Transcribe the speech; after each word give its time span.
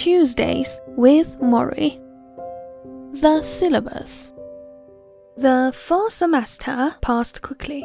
Tuesdays 0.00 0.80
with 0.96 1.38
Morrie. 1.40 2.00
The 3.20 3.42
syllabus. 3.42 4.32
The 5.36 5.72
fall 5.74 6.08
semester 6.08 6.94
passed 7.02 7.42
quickly. 7.42 7.82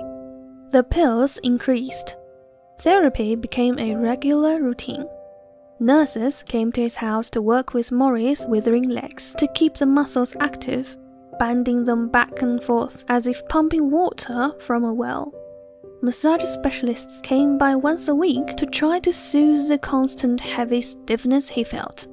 The 0.69 0.85
pills 0.89 1.39
increased. 1.43 2.15
Therapy 2.79 3.35
became 3.35 3.77
a 3.77 3.97
regular 3.97 4.63
routine. 4.63 5.05
Nurses 5.81 6.41
came 6.47 6.71
to 6.71 6.81
his 6.83 6.95
house 6.95 7.29
to 7.31 7.41
work 7.41 7.73
with 7.73 7.91
Morrie's 7.91 8.45
withering 8.45 8.87
legs 8.87 9.35
to 9.37 9.49
keep 9.49 9.73
the 9.73 9.85
muscles 9.85 10.37
active, 10.39 10.95
bending 11.37 11.83
them 11.83 12.07
back 12.07 12.41
and 12.41 12.63
forth 12.63 13.03
as 13.09 13.27
if 13.27 13.45
pumping 13.49 13.91
water 13.91 14.53
from 14.59 14.85
a 14.85 14.93
well. 14.93 15.33
Massage 16.01 16.43
specialists 16.43 17.19
came 17.21 17.57
by 17.57 17.75
once 17.75 18.07
a 18.07 18.15
week 18.15 18.57
to 18.57 18.65
try 18.65 18.99
to 18.99 19.13
soothe 19.13 19.67
the 19.67 19.77
constant 19.77 20.41
heavy 20.41 20.81
stiffness 20.81 21.49
he 21.49 21.63
felt. 21.63 22.07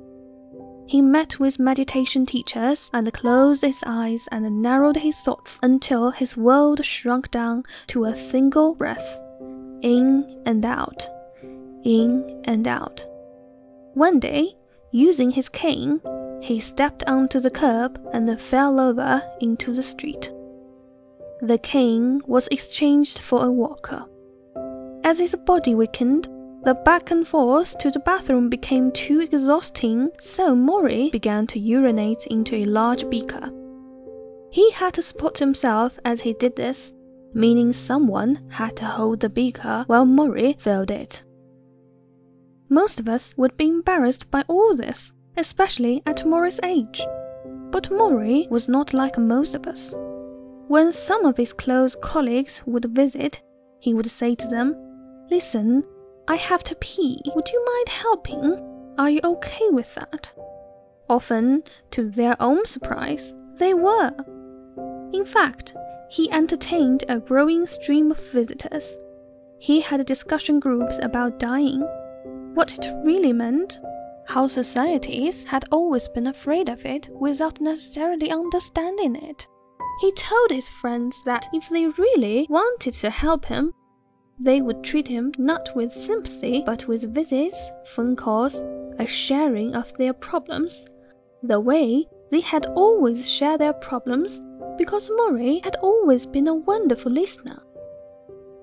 He 0.87 1.01
met 1.03 1.41
with 1.41 1.59
meditation 1.59 2.27
teachers 2.27 2.91
and 2.93 3.13
closed 3.13 3.63
his 3.63 3.83
eyes 3.87 4.29
and 4.31 4.63
narrowed 4.63 4.97
his 4.97 5.19
thoughts 5.21 5.59
until 5.63 6.11
his 6.11 6.37
world 6.37 6.85
shrunk 6.85 7.31
down 7.31 7.65
to 7.89 8.05
a 8.05 8.17
single 8.17 8.75
breath 8.75 9.21
in 9.83 10.41
and 10.47 10.65
out, 10.65 11.09
in 11.85 12.43
and 12.45 12.69
out. 12.69 13.07
One 13.95 14.21
day, 14.21 14.55
using 14.91 15.31
his 15.31 15.49
cane, 15.49 16.01
he 16.41 16.61
stepped 16.61 17.05
onto 17.07 17.41
the 17.41 17.51
curb 17.51 18.01
and 18.13 18.41
fell 18.41 18.81
over 18.81 19.23
into 19.41 19.73
the 19.73 19.83
street. 19.83 20.33
The 21.43 21.59
cane 21.59 22.21
was 22.25 22.47
exchanged 22.53 23.19
for 23.19 23.45
a 23.45 23.51
walker. 23.51 24.05
As 25.03 25.19
his 25.19 25.35
body 25.35 25.75
weakened, 25.75 26.29
the 26.63 26.75
back 26.85 27.11
and 27.11 27.27
forth 27.27 27.77
to 27.79 27.91
the 27.91 27.99
bathroom 27.99 28.49
became 28.49 28.93
too 28.93 29.23
exhausting, 29.23 30.11
so 30.21 30.55
Morrie 30.55 31.11
began 31.11 31.49
to 31.49 31.59
urinate 31.59 32.29
into 32.29 32.55
a 32.55 32.65
large 32.67 33.11
beaker. 33.11 33.51
He 34.53 34.71
had 34.71 34.95
to 34.95 35.03
support 35.03 35.37
himself 35.37 35.99
as 36.05 36.21
he 36.21 36.35
did 36.35 36.55
this, 36.55 36.93
meaning 37.35 37.73
someone 37.73 38.47
had 38.49 38.77
to 38.77 38.85
hold 38.85 39.19
the 39.19 39.29
beaker 39.29 39.83
while 39.89 40.07
Morrie 40.07 40.61
filled 40.61 40.93
it. 40.93 41.25
Most 42.69 43.01
of 43.01 43.09
us 43.09 43.35
would 43.37 43.57
be 43.57 43.67
embarrassed 43.67 44.31
by 44.31 44.45
all 44.47 44.77
this, 44.77 45.13
especially 45.37 46.05
at 46.07 46.25
Morrie's 46.25 46.61
age. 46.63 47.05
But 47.73 47.91
Morrie 47.91 48.49
was 48.49 48.69
not 48.69 48.95
like 48.95 49.19
most 49.19 49.57
of 49.57 49.67
us. 49.67 49.93
When 50.73 50.91
some 50.91 51.27
of 51.27 51.37
his 51.37 51.53
close 51.53 51.95
colleagues 51.95 52.63
would 52.65 52.87
visit, 52.87 53.43
he 53.79 53.93
would 53.93 54.11
say 54.11 54.35
to 54.35 54.49
them, 54.49 54.75
Listen, 55.31 55.85
I 56.27 56.37
have 56.37 56.65
to 56.65 56.75
pee. 56.77 57.21
Would 57.37 57.51
you 57.51 57.63
mind 57.63 57.89
helping? 57.91 58.95
Are 58.97 59.11
you 59.11 59.21
okay 59.23 59.69
with 59.69 59.95
that? 59.97 60.33
Often, 61.11 61.65
to 61.91 62.09
their 62.09 62.37
own 62.41 62.65
surprise, 62.65 63.35
they 63.59 63.75
were. 63.75 64.13
In 65.13 65.27
fact, 65.27 65.75
he 66.09 66.33
entertained 66.33 67.05
a 67.07 67.19
growing 67.19 67.67
stream 67.67 68.11
of 68.11 68.33
visitors. 68.33 68.97
He 69.59 69.83
had 69.83 70.07
discussion 70.07 70.59
groups 70.59 70.99
about 71.03 71.39
dying, 71.39 71.83
what 72.55 72.73
it 72.73 72.91
really 73.05 73.35
meant, 73.35 73.79
how 74.27 74.47
societies 74.47 75.45
had 75.45 75.67
always 75.71 76.09
been 76.09 76.29
afraid 76.29 76.71
of 76.71 76.87
it 76.87 77.11
without 77.13 77.61
necessarily 77.61 78.31
understanding 78.31 79.17
it. 79.17 79.47
He 80.01 80.13
told 80.13 80.51
his 80.51 80.69
friends 80.69 81.23
that 81.25 81.49
if 81.53 81.69
they 81.69 81.87
really 81.87 82.47
wanted 82.51 82.95
to 82.95 83.11
help 83.11 83.47
him, 83.47 83.73
they 84.39 84.61
would 84.61 84.83
treat 84.83 85.07
him 85.07 85.33
not 85.39 85.75
with 85.77 85.93
sympathy 85.93 86.63
but 86.65 86.89
with 86.89 87.15
visits, 87.15 87.71
phone 87.87 88.17
calls, 88.17 88.63
a 88.99 89.07
sharing 89.07 89.75
of 89.75 89.93
their 89.99 90.13
problems, 90.13 90.87
the 91.43 91.61
way 91.61 92.07
they 92.31 92.41
had 92.41 92.67
always 92.75 93.31
shared 93.31 93.61
their 93.61 93.73
problems 93.75 94.41
because 94.79 95.11
Morrie 95.11 95.63
had 95.63 95.77
always 95.83 96.27
been 96.27 96.49
a 96.49 96.55
wonderful 96.55 97.13
listener. 97.13 97.63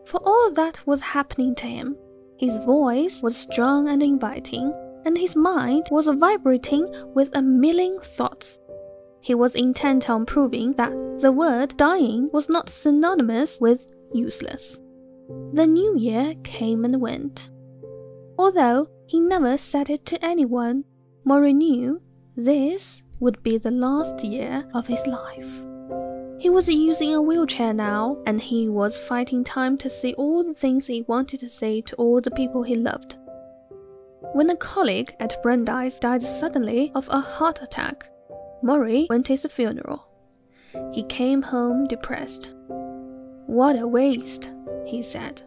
For 0.06 0.20
all 0.24 0.52
that 0.54 0.86
was 0.88 1.02
happening 1.02 1.56
to 1.56 1.68
him, 1.68 1.96
his 2.38 2.58
voice 2.58 3.22
was 3.22 3.38
strong 3.38 3.90
and 3.90 4.02
inviting, 4.02 4.74
and 5.06 5.18
his 5.18 5.36
mind 5.36 5.88
was 5.92 6.08
vibrating 6.08 6.88
with 7.14 7.30
a 7.34 7.42
million 7.42 8.00
thoughts. 8.02 8.59
He 9.22 9.36
was 9.36 9.56
intent 9.56 10.10
on 10.10 10.26
proving 10.26 10.74
that 10.74 10.92
the 11.20 11.32
word 11.32 11.76
dying 11.78 12.30
was 12.32 12.50
not 12.50 12.70
synonymous 12.70 13.60
with 13.60 13.92
useless. 14.14 14.80
The 15.54 15.68
new 15.68 15.98
year 15.98 16.36
came 16.44 16.86
and 16.86 17.02
went. 17.02 17.50
Although 18.38 18.88
he 19.06 19.20
never 19.20 19.58
said 19.58 19.90
it 19.90 20.06
to 20.08 20.26
anyone, 20.26 20.86
Morrie 21.26 21.54
knew 21.54 22.02
this 22.36 23.04
would 23.20 23.44
be 23.44 23.58
the 23.58 23.72
last 23.72 24.24
year 24.24 24.68
of 24.74 24.88
his 24.88 25.06
life. 25.06 25.64
He 26.40 26.50
was 26.50 26.70
using 26.70 27.14
a 27.14 27.22
wheelchair 27.22 27.74
now, 27.74 28.18
and 28.26 28.40
he 28.40 28.70
was 28.70 28.98
fighting 28.98 29.44
time 29.44 29.78
to 29.80 29.90
say 29.90 30.14
all 30.14 30.42
the 30.42 30.54
things 30.54 30.88
he 30.88 31.02
wanted 31.02 31.42
to 31.42 31.50
say 31.50 31.82
to 31.82 31.96
all 31.98 32.22
the 32.22 32.32
people 32.32 32.64
he 32.64 32.76
loved. 32.76 33.18
When 34.34 34.50
a 34.50 34.56
colleague 34.56 35.14
at 35.20 35.42
Brandeis 35.44 36.00
died 36.00 36.24
suddenly 36.24 36.94
of 36.96 37.10
a 37.10 37.20
heart 37.20 37.62
attack, 37.62 38.10
Morrie 38.64 39.08
went 39.10 39.26
to 39.28 39.34
his 39.34 39.46
funeral. 39.46 40.06
He 40.92 41.04
came 41.04 41.42
home 41.42 41.88
depressed. 41.88 42.54
What 43.48 43.80
a 43.80 43.88
waste, 43.88 44.52
he 44.86 45.02
said. 45.02 45.42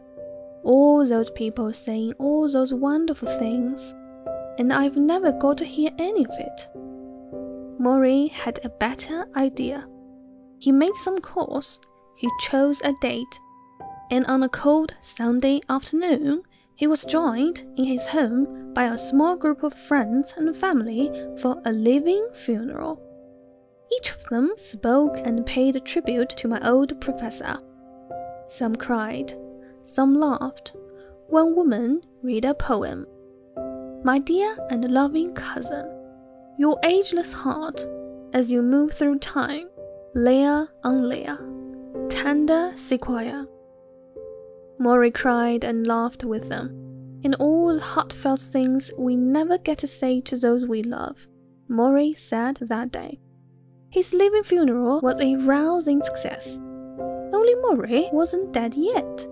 All 0.65 1.07
those 1.07 1.31
people 1.31 1.73
saying 1.73 2.15
all 2.19 2.49
those 2.49 2.73
wonderful 2.73 3.29
things, 3.29 3.95
and 4.59 4.73
I've 4.73 4.97
never 4.97 5.33
got 5.33 5.59
to 5.59 5.65
hear 5.65 5.91
any 5.99 6.25
of 6.25 6.35
it. 6.39 6.69
Mori 7.79 8.29
had 8.29 8.61
a 8.65 8.69
better 8.69 9.27
idea. 9.37 9.87
He 10.59 10.73
made 10.73 10.95
some 10.95 11.19
calls, 11.19 11.81
he 12.17 12.29
chose 12.41 12.81
a 12.83 12.93
date, 13.01 13.41
and 14.11 14.25
on 14.27 14.43
a 14.43 14.49
cold 14.49 14.95
Sunday 15.01 15.61
afternoon, 15.69 16.43
he 16.77 16.87
was 16.87 17.05
joined 17.05 17.61
in 17.77 17.85
his 17.85 18.07
home 18.07 18.73
by 18.75 18.85
a 18.85 18.99
small 18.99 19.37
group 19.37 19.63
of 19.63 19.75
friends 19.75 20.35
and 20.37 20.57
family 20.57 21.11
for 21.41 21.61
a 21.65 21.73
living 21.73 22.27
funeral. 22.33 23.01
Each 23.99 24.11
of 24.11 24.25
them 24.25 24.53
spoke 24.57 25.19
and 25.19 25.45
paid 25.45 25.85
tribute 25.85 26.31
to 26.31 26.49
my 26.49 26.67
old 26.67 26.99
professor. 27.01 27.59
Some 28.49 28.75
cried, 28.77 29.35
some 29.85 30.15
laughed. 30.15 30.75
One 31.29 31.55
woman 31.55 32.03
read 32.23 32.45
a 32.45 32.55
poem. 32.55 33.07
My 34.05 34.19
dear 34.19 34.57
and 34.71 34.91
loving 34.91 35.35
cousin, 35.35 35.87
your 36.59 36.79
ageless 36.85 37.33
heart, 37.33 37.87
as 38.33 38.51
you 38.51 38.63
move 38.63 38.93
through 38.93 39.19
time, 39.19 39.69
layer 40.15 40.69
on 40.85 41.09
layer, 41.09 41.39
tender 42.09 42.73
sequoia. 42.77 43.47
Morrie 44.83 45.15
cried 45.15 45.63
and 45.63 45.87
laughed 45.87 46.25
with 46.25 46.49
them. 46.49 47.21
In 47.23 47.35
all 47.35 47.73
the 47.73 47.81
heartfelt 47.81 48.41
things 48.41 48.91
we 48.99 49.17
never 49.17 49.57
get 49.57 49.79
to 49.79 49.87
say 49.87 50.21
to 50.23 50.37
those 50.37 50.67
we 50.67 50.83
love, 50.83 51.29
Morrie 51.71 52.19
said 52.19 52.59
that 52.63 52.91
day. 52.91 53.21
His 53.91 54.13
living 54.13 54.43
funeral 54.43 55.01
was 55.01 55.21
a 55.21 55.37
rousing 55.37 56.03
success. 56.03 56.59
Only 56.59 57.55
Morrie 57.55 58.13
wasn't 58.13 58.53
dead 58.53 58.75
yet. 58.75 59.29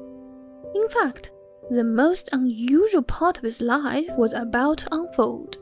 In 0.77 0.89
fact, 0.89 1.33
the 1.69 1.83
most 1.83 2.29
unusual 2.33 3.03
part 3.03 3.39
of 3.39 3.43
his 3.43 3.61
life 3.61 4.09
was 4.17 4.33
about 4.33 4.79
to 4.79 4.95
unfold. 4.95 5.59